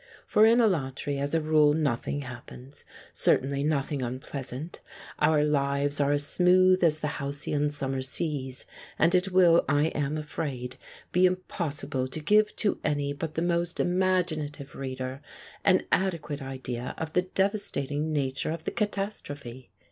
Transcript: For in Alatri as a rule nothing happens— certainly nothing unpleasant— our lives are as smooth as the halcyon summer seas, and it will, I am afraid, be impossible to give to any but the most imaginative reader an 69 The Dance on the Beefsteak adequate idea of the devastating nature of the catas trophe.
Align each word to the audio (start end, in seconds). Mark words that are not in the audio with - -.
For 0.25 0.47
in 0.47 0.57
Alatri 0.57 1.19
as 1.19 1.35
a 1.35 1.41
rule 1.41 1.73
nothing 1.73 2.23
happens— 2.23 2.85
certainly 3.13 3.63
nothing 3.63 4.01
unpleasant— 4.01 4.81
our 5.29 5.43
lives 5.43 6.01
are 6.01 6.11
as 6.11 6.25
smooth 6.25 6.83
as 6.83 7.01
the 7.01 7.07
halcyon 7.21 7.69
summer 7.69 8.01
seas, 8.01 8.65
and 8.97 9.13
it 9.13 9.31
will, 9.31 9.63
I 9.69 9.89
am 9.89 10.17
afraid, 10.17 10.77
be 11.11 11.27
impossible 11.27 12.07
to 12.07 12.19
give 12.19 12.55
to 12.55 12.79
any 12.83 13.13
but 13.13 13.35
the 13.35 13.43
most 13.43 13.79
imaginative 13.79 14.73
reader 14.75 15.21
an 15.63 15.75
69 15.75 15.75
The 15.75 15.75
Dance 15.75 15.75
on 15.75 15.75
the 15.75 15.81
Beefsteak 15.83 16.07
adequate 16.07 16.41
idea 16.49 16.95
of 16.97 17.13
the 17.13 17.21
devastating 17.21 18.11
nature 18.11 18.49
of 18.49 18.63
the 18.63 18.71
catas 18.71 19.21
trophe. 19.21 19.69